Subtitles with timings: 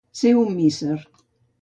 [0.19, 0.99] Ser un misser.